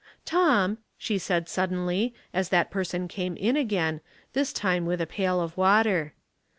o" 0.01 0.03
Tom," 0.25 0.79
she 0.97 1.19
said, 1.19 1.47
suddenly, 1.47 2.11
as 2.33 2.49
that 2.49 2.71
person 2.71 3.07
came 3.07 3.37
in 3.37 3.55
again, 3.55 4.01
this 4.33 4.51
time 4.51 4.87
with 4.87 4.99
a 4.99 5.05
pail 5.05 5.39
of 5.39 5.55
water. 5.55 6.13